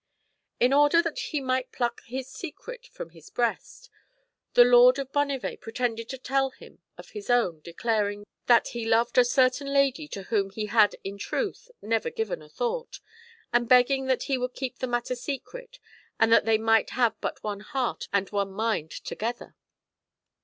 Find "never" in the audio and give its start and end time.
11.83-12.09